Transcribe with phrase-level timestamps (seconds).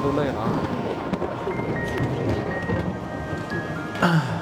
[0.00, 0.40] 都累了
[4.00, 4.22] 啊。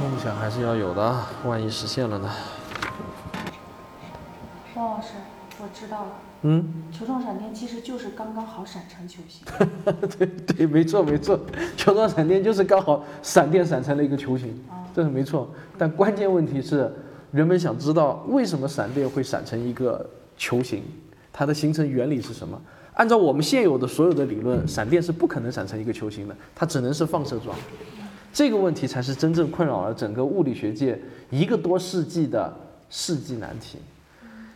[0.00, 2.30] 梦想还是要有的，万一实现了呢？
[4.76, 5.08] 汪老师，
[5.60, 6.10] 我知道了。
[6.42, 9.44] 嗯，球状闪电其实就是刚刚好闪成球形。
[10.16, 11.36] 对对，没错没错，
[11.76, 14.56] 球状闪电就是刚好闪电闪成了一个球形，
[14.94, 15.50] 这是没错。
[15.76, 16.94] 但关键问题是，
[17.32, 20.84] 人们想知道为什么闪电会闪成一个球形，
[21.32, 22.60] 它的形成原理是什么？
[22.98, 27.56] 按照我们现有的所有的理论，闪电是不可能闪成一个球形的，它只能是放射状。
[28.32, 32.52] 这个问题才是真正困扰了整个物理学界一个多世纪的
[32.90, 33.78] 世纪难题。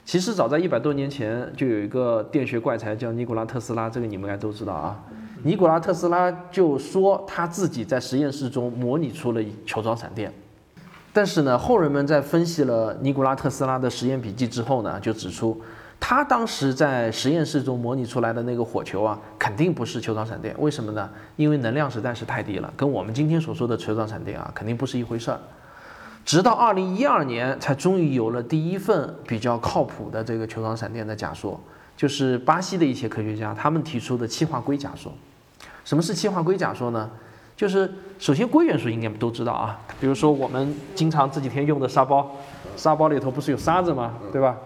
[0.05, 5.01] 其实早在一百多年前，就有一个电学怪才叫尼古拉特斯拉，这个你们应该都知道啊。
[5.45, 10.33] 尼古拉特斯拉就说他自己在实验室中模拟出了球状闪电，
[11.13, 15.61] 但是呢，后人们在分析了尼古拉特斯拉的实验笔记之后呢，就指出
[16.05, 20.53] 他当时在实验室中模拟出来的那个火球啊，肯定不是球状闪电。
[20.59, 21.09] 为什么呢？
[21.37, 25.39] 因为能量实在是太低了，跟我们今天所说的球状闪电啊，肯定不是一回事儿。
[26.25, 31.59] 直到二零一二年，才终于有了第一份比较靠谱的这个球状闪电的假说，
[31.97, 35.13] 就是巴西的一些科学家他们提出的气化硅假说。
[35.85, 37.09] 什么是气化硅假说呢？
[37.57, 37.89] 就是
[38.19, 42.29] 首先硅元素应该都知道啊，比如说我们经常这几天用的沙包，
[42.77, 44.15] 沙包里头不是有沙子吗？
[44.33, 44.57] 对吧？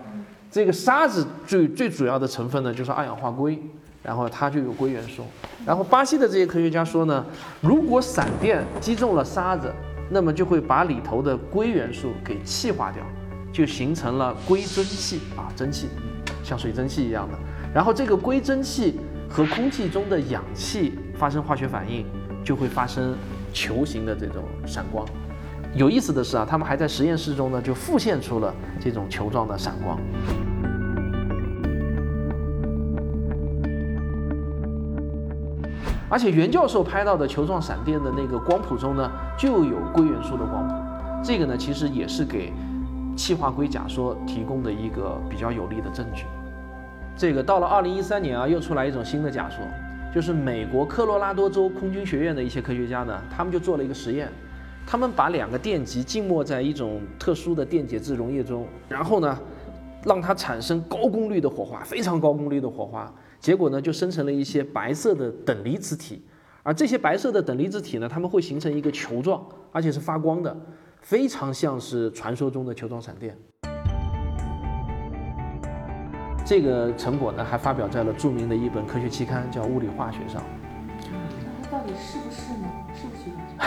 [0.57, 3.63] 这个沙子最最主要的成分呢就是二氧化硅，
[4.03, 5.23] 然后它就有硅元素。
[5.67, 7.23] 然后巴西的这些科学家说呢，
[7.61, 9.71] 如果闪电击中了沙子，
[10.09, 13.03] 那么就会把里头的硅元素给气化掉，
[13.53, 15.89] 就形成了硅蒸气啊，蒸汽，
[16.43, 17.37] 像水蒸气一样的。
[17.75, 22.07] 然后这个硅蒸气和空气中的氧气发生化学反应，
[22.43, 23.15] 就会发生
[23.53, 25.07] 球形的这种闪光。
[25.75, 30.01] 有意思的是啊，他们还在实验室中呢就复现出了这种球状的闪光。
[36.09, 40.75] 而且袁教授拍到的球状闪电的那个光谱中呢，就有硅元素的光谱。
[41.25, 42.53] 这个呢，其实也是给
[43.17, 46.25] 气化硅假说提供的一个比较有力的证据。
[47.17, 49.59] 这个到了二零一三年啊，又出来一种新的假说，
[50.15, 54.29] 就是美国科罗拉多州空军学院的一些科学家呢，他们就做了一个实验，
[54.87, 59.37] 他们把两个电极浸没在一种特殊的电解质溶液中，然后呢，
[60.05, 63.13] 让它产生高功率的火花，非常高功率的火花。
[63.39, 66.25] 结果呢，就生成了一些白色的等离子体，
[66.63, 70.57] 而这些白色的等离子体呢，它们会形成一个球状，而且是发光的，
[71.01, 73.37] 非常像是传说中的球状闪电。
[76.45, 80.43] 这个成果呢，还发表在了著名的一本科学期刊，叫《物理化学》上。
[81.01, 82.69] 那它到底是不是呢？
[82.95, 83.15] 是不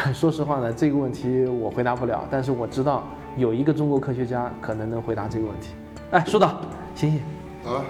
[0.07, 0.13] 是？
[0.17, 3.03] 说实话呢，这个问题我回答不了，但是我知道
[3.35, 5.73] 有一个中国科学家可能能回答这个问题。
[6.11, 6.61] 哎，苏导，
[6.95, 7.19] 醒醒。
[7.65, 7.83] 啊？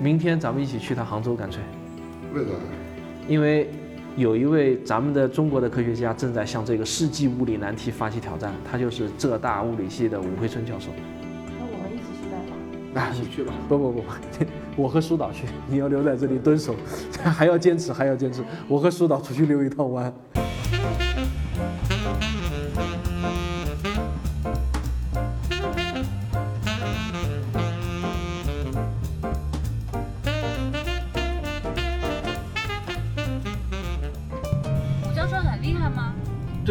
[0.00, 1.62] 明天咱们一起去趟杭州，干脆。
[2.32, 2.50] 为啥？
[3.28, 3.68] 因为
[4.16, 10.88] 有一位咱们的中国的科学家正在向这个世纪物理难题发起挑战，他就是浙大物理系的武慧春教授。
[11.58, 12.56] 那我们一起去拜访。
[12.94, 13.52] 那你去吧。
[13.68, 14.02] 不不不，
[14.74, 16.74] 我和苏导去，你要留在这里蹲守，
[17.22, 18.42] 还要坚持，还要坚持。
[18.68, 20.10] 我和苏导出去溜一趟弯。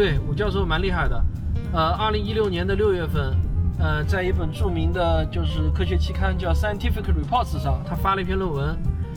[0.00, 1.22] 对，武教授蛮厉害的，
[1.74, 3.36] 呃，二零一六年的六月份，
[3.78, 8.74] 呃，在一本著名的就是科学期刊叫《Scientific Reports》上，他发了一篇论文，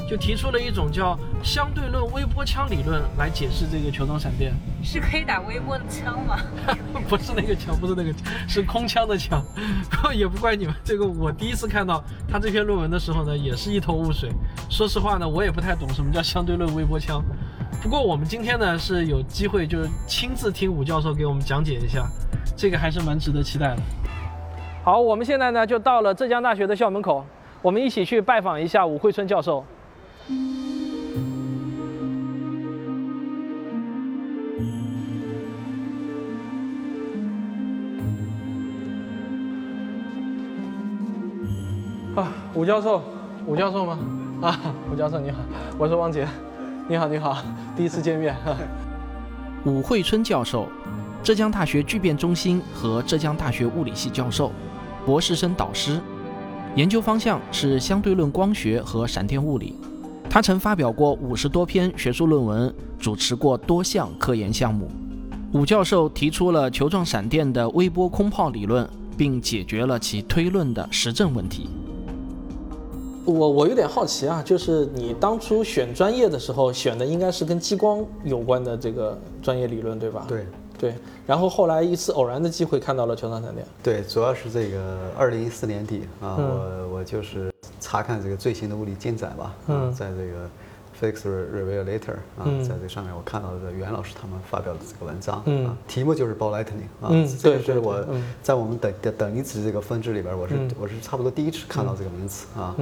[0.09, 4.53] 就提出了一种叫相对论微波枪理论来解释这个球状闪电。
[4.83, 6.37] 是可以打微波的枪吗？
[7.07, 9.41] 不是那个枪，不是那个枪，是空枪的枪。
[10.13, 14.29] 也不怪你们，这个我第一次看到他这篇论文的时候呢，也是一头雾水。
[14.69, 17.23] 说实话呢，我也不太懂什么叫相对论微波枪。
[17.81, 22.05] 不过我们今天呢是有机会，就是亲自听武教授给我们讲解一下，
[22.55, 23.81] 这个还是蛮值得期待的。
[24.83, 27.25] 好，我们现在呢就到了浙江大学的校门口，
[27.61, 29.63] 我们一起去拜访一下武慧春教授。
[42.15, 43.01] 啊，武教授，
[43.45, 43.99] 武教授吗？
[44.41, 44.59] 啊，
[44.91, 45.39] 武教授你好，
[45.77, 46.27] 我是汪杰。
[46.85, 47.41] 你好，你好，
[47.77, 48.35] 第一次见面。
[49.63, 50.67] 武慧春教授，
[51.23, 54.51] 浙江大学聚变中心和浙江大学物理系教授，
[55.05, 56.01] 博士生导师，
[56.75, 59.75] 研究方向是相对论光学和闪电物理。
[60.29, 64.91] 他曾发表过五十多篇学术论文，主持过多项科研项目。
[65.53, 71.69] 武教授提出了球状闪电的微波空泡理论，并解决了其推论的实证问题。
[73.25, 80.25] 我我有点好奇啊，就是你当初选专业的时候选的应该是跟激光有关的这个专业理论，对吧？
[80.27, 80.45] 对
[80.77, 80.95] 对。
[81.25, 83.65] 然后后来一次偶然的机会看到了球状闪电。
[83.81, 90.49] 对，主要是这个二零一四年底啊，我我就是查看这个最新的物理进展吧，嗯，在这个
[91.03, 97.11] Physics Revelator 啊，在这上面我看到的袁老师他们发表的这个文章啊，题目就是 Ball Lightning 啊，
[97.41, 98.05] 这个是我
[98.41, 102.75] 在我们等等等离子这个分支里边，我是我是差不多第一次看到这个名词啊，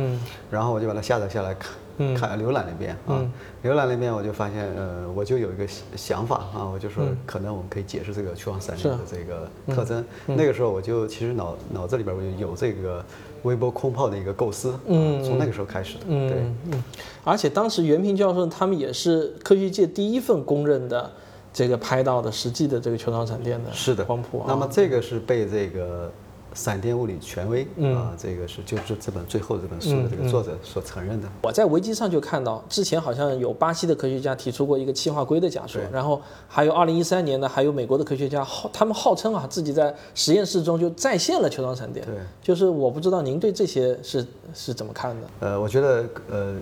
[0.52, 1.72] 然后我就把它下载下来看。
[2.18, 3.24] 看浏览那边啊，
[3.64, 10.04] 浏览那边我就发现，呃，我就有一个想法啊，我就说可能我们可以解释这个球状闪电的这个特征。
[10.26, 13.04] 那个时候我就其实脑脑子里边我就有这个
[13.44, 16.34] 微波空泡的一个构思，嗯，从那个时候开始的，对，
[16.72, 16.84] 嗯，
[17.24, 21.12] 而且当时袁平教授他们也是科学界第一份公认的
[21.54, 24.44] 这个拍到的实际的这个球状闪电的，是的光谱。
[24.48, 26.12] 那么这个是被这个。
[26.54, 27.64] 闪电物理权威
[27.94, 31.28] 啊，这个是就是这本最后这本书的这个作者所承认的。
[31.44, 42.06] 我在维基上就看到，之前好像有巴西的科学家提出过一个气化硅的假说，然后还有二零一三年呢，还有美国的科学家号他们号称啊自己在实验室中就再现了球状闪电。
[42.06, 45.28] 对，就是我不知道您对这些是是怎么看的？
[45.40, 46.56] 呃，我觉得呃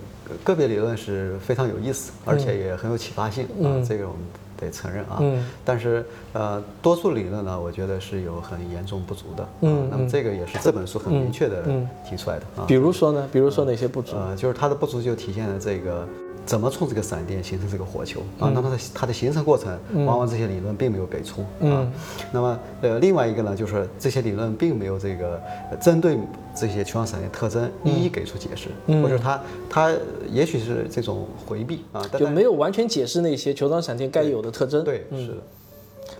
[0.44, 4.20] 个别理论是非常有意思，而且也很有启发性啊，这个我们。
[4.60, 5.22] 得承认啊，
[5.64, 9.48] 但是呃，多数理论呢，我觉得是有很严重不足的。
[9.62, 11.64] 嗯，那么这个也是这本书很明确的
[12.08, 12.64] 提出来的啊。
[12.68, 13.28] 比如说呢？
[13.32, 14.16] 比如说哪些不足？
[14.16, 16.06] 呃，就是它的不足就体现了这个。
[16.50, 18.50] 怎么从这个闪电形成这个火球啊？
[18.52, 21.86] 那它它的形成过程，往往这些理论并没有给出啊。
[22.32, 25.40] 那么呃，另外一个呢，就是这些理论并没有这个
[25.80, 26.18] 针对
[26.52, 28.68] 这些球状闪电特征一一给出解释，
[29.00, 29.94] 或者它它
[30.28, 34.82] 也许是这种回避啊，就没有完全解释那些球状闪电该有的特征。
[34.82, 35.36] 对，是的。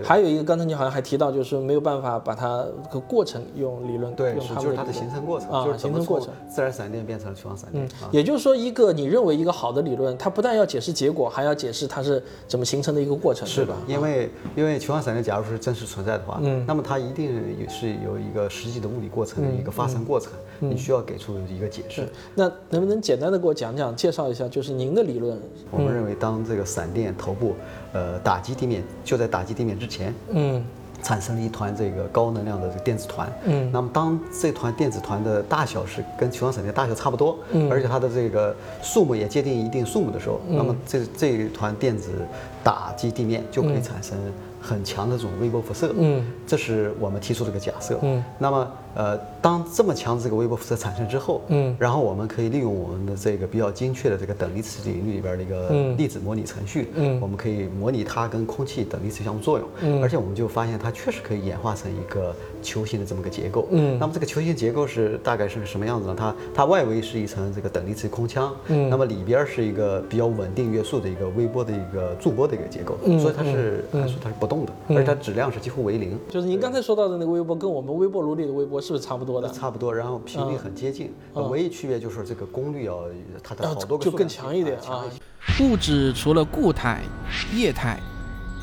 [0.03, 7.85] 还有一个，刚才你好像还提到，就是没有办法把它个过程用理论对，用它就是它的形成过程啊，形成过程，自然闪电变成了球状闪电。
[7.85, 13.75] 嗯，也就是说，一个你认为一个好的理论，它不但要解释结果，还要解释它是怎么形成的一个过程，是吧？
[13.87, 17.27] 因为因为球状闪电假如是真实存在的话，嗯，那么它一定
[17.59, 22.09] 也是有一个实际的物理过程的一个发生过程，你需要给出一个解释。
[22.35, 25.39] 那能不能简单的给我讲讲，介绍一下，就是您的理论？
[25.71, 27.55] 我们认为，当这个闪电头部。
[27.93, 30.65] 呃，打击地面就在打击地面之前，嗯，
[31.03, 42.11] 产生了一团这个高能量的这个电子团，嗯，那么当这团电子团的大小是跟球状闪电大小差不多，嗯，而且它的这个数目也接近一定数目的时候，那么这这一团电子
[42.63, 44.19] 打击地面就可以产生
[44.61, 48.69] 很强的这种微波辐射，嗯，这是我们提出这个假设，嗯，那么。
[48.93, 66.17] 呃，当这么强的这个微波辐射产生之后，嗯，然后我们可以利用我们的这个比较精确的这个等离子领域里边的一个粒子模拟程序，嗯，我们可以模拟它跟空气等离子相互作用，嗯，而且我们就发现它确实可以演化成一个球形的这么个结构，嗯，那么这个球形结构是大概是什么样子呢？
[66.19, 76.19] 它它外围是一层这个等离子空腔，嗯，那么里边是一个比较稳定约束的一个微波的一个驻波的一个结构，所以它是它是它是不动的，而且它质量是几乎为零。
[76.29, 78.81] 就是您刚才说到的那个微波，跟我们微波炉里的微波。
[78.81, 79.49] 是不是差不多的？
[79.51, 83.05] 差不多，然后频率很接近，唯一区别就是这个功率要
[83.43, 85.05] 它的好多个就更强一点啊。
[85.61, 87.03] 物质除了固态、
[87.55, 88.01] 液态、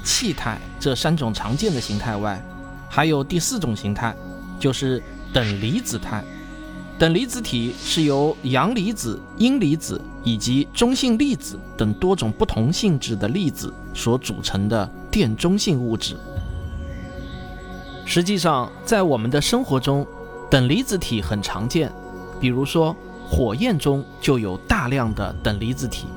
[0.03, 2.41] 气态这三种常见的形态外，
[2.89, 4.13] 还有第四种形态，
[4.59, 5.01] 就是
[5.33, 6.23] 等离子态。
[6.99, 16.17] 等离子体是由阳离子、阴离子以及中性粒子等多种不同性质的粒子所组成的电中性物质。
[18.03, 20.05] 实际上，在我们的生活中，
[20.49, 21.91] 等离子体很常见。
[22.39, 22.95] 比如说，
[23.29, 26.07] 火焰中就有大量的等离子体，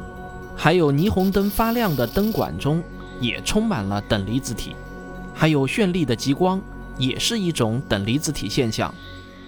[0.57, 2.83] 还有霓虹灯发亮的灯管中
[3.21, 4.75] 也充满了等离子体，
[5.35, 6.59] 还有绚丽的极光
[6.97, 8.95] 也是一种等离子体现象。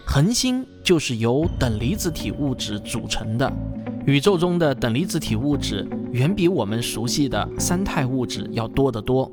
[0.04, 3.50] 恒星就是由等离子体物质组成的。
[4.04, 9.30] 宇宙中的等离子体物质远比我们熟悉的三态物质要多得多。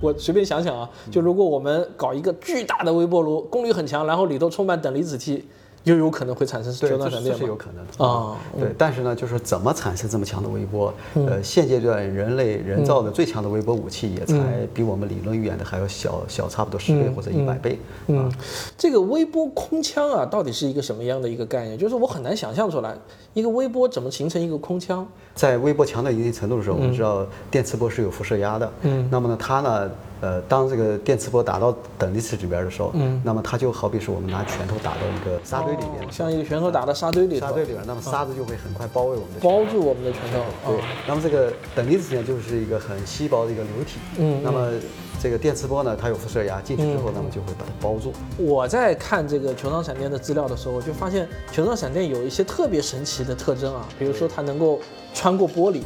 [0.00, 5.44] 我随便想想啊，就如果我们搞一个巨大的微波炉，功率很强，然后里头充满等离子体。
[5.84, 8.36] 又有可能会产生球状闪电是有可能的啊。
[8.58, 10.92] 对，但是呢，就是怎么产生这么强的微波？
[11.14, 14.36] 呃，现阶段人类人造的最强的微波武器也才
[14.72, 17.78] 比我们理论预言的还要小小差不多十倍或者一百倍。
[18.06, 18.30] 嗯，
[18.78, 21.76] 这个微波空腔啊，到底是一个什么样的一个概念？
[21.76, 22.96] 就是我很难想象出来，
[23.34, 25.06] 一个微波怎么形成一个空腔？
[25.34, 28.72] 在微波强到一定程度的时候，我们知道电磁波是有辐射压的。
[28.82, 29.90] 嗯，那么呢，它呢？
[30.22, 40.70] 呃，当这个电磁波打到等离子里边的时候，嗯，那么它就好比是我们拿拳头打到一个沙堆里面，像一个拳头打到沙堆里，沙堆里边，那么沙子就会很快包围我们的，包住我们的拳头。
[40.70, 44.70] 对，那么这个等离子呢，就是一个很稀薄的一个流体，嗯，那么
[45.20, 48.12] 这个电磁波呢，它有辐射压，进去之后，那么就会把它包住。
[48.38, 54.78] 我在看这个球状闪电的资料的时候，我就发现球状闪电有一些特别神奇的特征啊，比如说它能够
[55.12, 55.82] 穿过玻璃。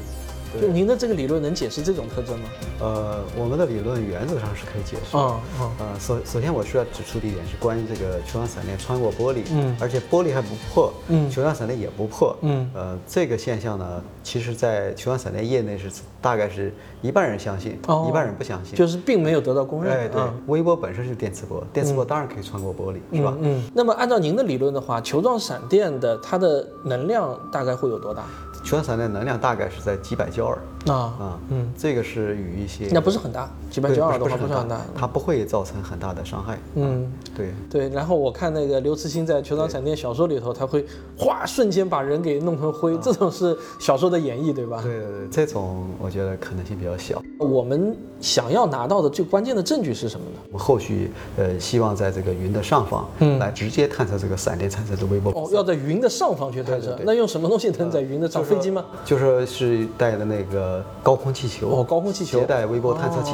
[0.60, 2.48] 就您的这个理论能解释这种特征吗？
[2.80, 5.16] 呃，我们的理论原则上是可以解释。
[5.16, 5.70] 嗯嗯。
[5.78, 15.88] 呃，首首先我需要指出的一点是关于这个球状闪电穿过玻璃，嗯，而且玻璃还不破，嗯，球状闪电也不破，嗯，呃，这个现象呢，其实在球状闪电业内是
[16.20, 17.78] 大概是一半人相信，
[18.08, 19.96] 一半人不相信，就是并没有得到公认。
[19.96, 23.36] 哎，对，微波本身是电磁波，电磁波当然可以穿过玻璃，是吧？
[23.40, 23.62] 嗯。
[23.72, 28.24] 那么按照您的理论的话，球状闪电的它的能量大概会有多大？
[28.64, 36.58] 球状闪电能量大概是在几百焦耳啊啊嗯，这个是与一些那不是很大，几百焦耳的话不是很大，它不会造成很大的伤害。
[36.74, 37.88] 嗯，对对。
[37.90, 40.84] 然后我看那个刘慈欣在《球场闪电》小说里头，他会
[41.18, 44.80] 哗瞬间把人给弄成灰，这种是小说的演绎，对吧？
[44.82, 47.22] 对对对，这种我觉得可能性比较小。
[47.38, 50.40] 我们想要拿到的最关键的证据是什么呢？
[50.46, 55.32] 我们后续呃希望在这个云的上方，嗯，来直接探测这个闪电产生的微波。
[55.32, 58.42] 哦，要在云的上方去探测，那用什么东西能在云的上？
[58.46, 58.84] 飞机吗？
[59.04, 63.32] 就说是带的那个高空气球哦，高空气球携带微波探测器。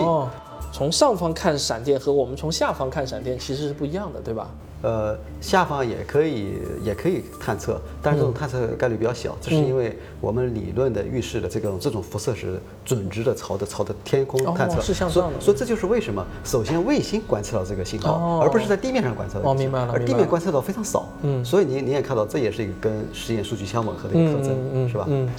[0.73, 4.49] 从上方看闪电和我们从下方看闪电其实是不一样的，对吧？
[4.81, 15.39] 呃，下方也可以也可以探测，但是这种探测概率比较小，这是因为我们理论的预示的这种这种辐射是准直的朝着朝着天空探测，是向上的。
[15.39, 19.51] 所以这就是为什么首先卫星观测到这个信号，而不是在地面上观测到。
[19.51, 19.93] 哦，明白了。
[19.93, 25.05] 而地面观测到非常少，嗯，所以你你也看到，这也是一个跟实验数据相吻合的一个特征，是吧？
[25.07, 25.31] 嗯，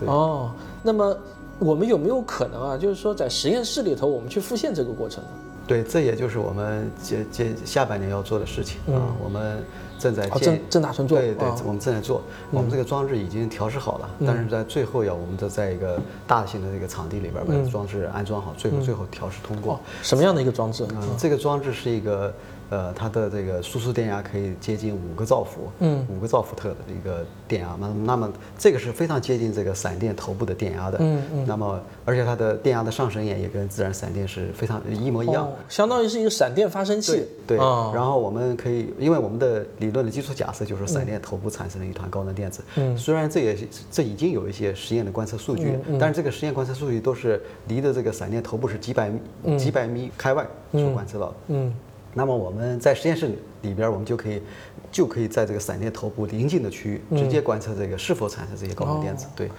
[0.00, 0.08] 对。
[0.08, 0.50] 哦，
[0.82, 1.16] 那么。
[1.60, 2.76] 我们有没有可能啊？
[2.76, 5.30] 就是说，在实验室里头，我们去复现这个过程呢？
[5.66, 9.14] 对，这也就是我们接接下半年要做的事情啊。
[9.22, 9.62] 我们
[9.98, 11.16] 正在正正打算做。
[11.16, 12.22] 对对，我们正在做。
[12.50, 19.78] 我们这个装置已经调试好了，但是在最后要我们的在一个大型的这个场地里边把装置安装好，最后最后调试通过。
[20.02, 20.84] 什么样的一个装置？
[20.90, 22.34] 嗯，这个装置是一个。
[22.70, 31.22] 呃，它的这个输出电压可以接近五个兆伏，嗯，五个兆伏特的一个电压，那那么这个是非常接近这个闪电头部的电压的，嗯。
[31.32, 43.58] 嗯，那么而且它的电压的上升也也跟自然闪电是非常一模一样，相当于是一个闪电发生器，对，然后我们可以，因为我们的理论的基础假设就是闪电头部产生了一团高能电子，嗯，虽然这也
[43.90, 51.74] 这已经有一些实验的观测数据，但是这个实验观测数据都是离的这个闪电头部是几百米几百米开外所观测到的，嗯。
[52.14, 53.30] 那么我们在实验室
[53.62, 54.42] 里边，我们就可以
[54.90, 59.26] 就可以在这个闪电头部临近的区域直接观测这个是否产生这些高能电子。
[59.36, 59.50] 对，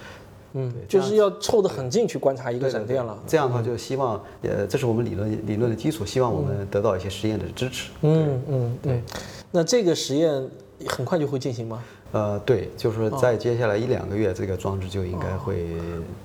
[0.53, 3.17] 嗯，就是要凑得很近去观察一个闪电了。
[3.25, 7.91] 这样的话，就希望呃，这是我们理论理论的基础，希望我们得到一些实验的支持。
[8.01, 9.01] 嗯嗯，对。
[9.51, 10.49] 那这个实验
[10.87, 11.81] 很快就会进行吗？
[12.11, 15.67] 呃，对，就是在接下来一两个月，这个装置就应该会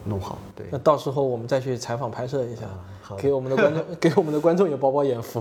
[0.05, 0.39] 弄好。
[0.55, 2.63] 对，那到时候我们再去采访拍摄一下。
[3.17, 5.41] 给我们的观众， 给我们的观众也饱饱眼福，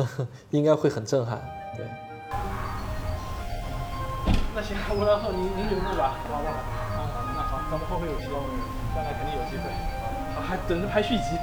[0.48, 1.38] 应该会很震撼。
[1.76, 1.84] 对。
[4.54, 6.52] 那行，吴老师，您您留步吧，好不好？
[6.56, 8.28] 啊，那好，咱们后会有期，
[8.94, 9.68] 将来肯定有机会。
[10.34, 11.36] 啊，还等着拍续集。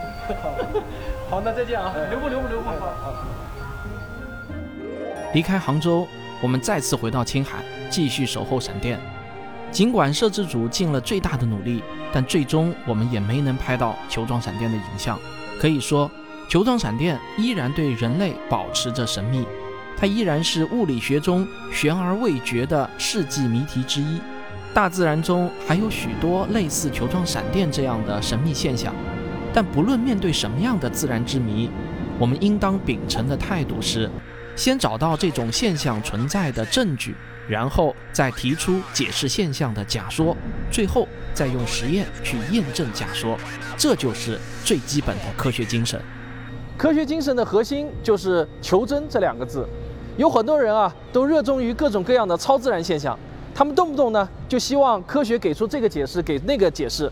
[1.30, 1.94] 好，那再见啊！
[2.10, 2.66] 留步，留步，留步。
[2.68, 3.14] 好，好。
[5.36, 6.08] 离开杭州，
[6.42, 9.00] 我们再次回到青海，继续守候闪电。
[9.72, 15.20] 尽管摄制组尽了最大的努力，但最终我们也没能拍到球状闪电的影像。
[15.60, 16.10] 可以说，
[16.50, 19.46] 球状闪电依然对人类保持着神秘，
[19.96, 24.20] 它依然是物理学中悬而未决的世纪谜题之一。
[24.74, 28.94] 大自然中还有许多类似球状闪电这样的神秘现象，
[29.54, 31.70] 但不论面对什么样的自然之谜，
[32.18, 34.10] 我们应当秉承的态度是：
[34.56, 37.16] 先找到这种现象存在的证据，
[37.50, 40.38] 然后再提出解释现象的假说，
[40.72, 41.08] 最后。
[41.32, 43.38] 再用实验去验证假说，
[43.78, 45.98] 这就是最基本的科学精神。
[46.78, 49.66] 科学精神的核心就是求真这两个字。
[50.18, 53.18] 有很多人啊，都热衷于各种各样的超自然现象，
[53.56, 57.10] 他们动不动呢就希望科学给出这个解释，给那个解释。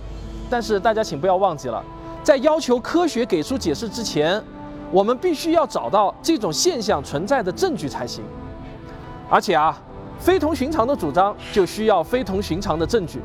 [0.49, 1.81] 但是大家请不要忘记了，
[2.21, 4.43] 在要求科学给出解释之前，
[4.91, 8.25] 我们必须要找到这种现象存在的证据才行。
[9.29, 9.79] 而且啊，
[10.19, 13.21] 非同寻常的主张就需要非同寻常的证据。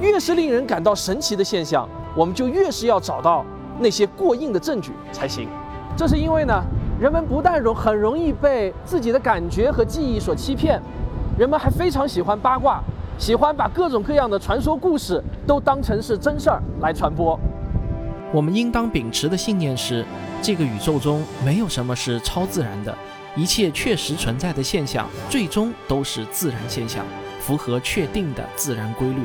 [0.00, 3.44] 越是令人感到神奇的现象，我们就越是要找到
[3.78, 5.48] 那些过硬的证据才行。
[5.96, 6.62] 这是因为呢，
[7.00, 10.80] 人们不但容很容易被自己的感觉和记忆所欺骗，
[11.36, 12.80] 人们还非常喜欢八卦，
[13.18, 17.38] 喜欢把各种各样的传说故事都当成是真事儿来传播。
[18.32, 20.04] 我们应当秉持的信念是：
[20.40, 22.94] 这个宇宙中没有什么是超自然的，
[23.36, 27.04] 一切确实存在的现象最终都是自然现象，
[27.40, 29.22] 符合确定的自然规律。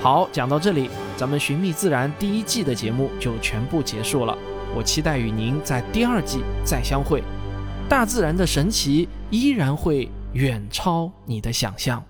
[0.00, 4.36] 好，讲到这里，咱们《寻觅自然》第一季的节目就全部结束了。
[4.74, 7.22] 我期待与您在第二季再相会。
[7.88, 12.04] 大自然的神奇依然会远超你的想象。